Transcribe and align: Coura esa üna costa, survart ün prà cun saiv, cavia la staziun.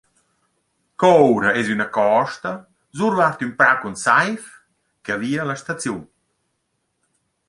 Coura 1.03 1.51
esa 1.59 1.71
üna 1.73 1.85
costa, 1.97 2.53
survart 2.97 3.39
ün 3.47 3.51
prà 3.59 3.69
cun 3.81 3.95
saiv, 4.05 4.43
cavia 5.07 5.43
la 5.47 5.55
staziun. 5.63 6.01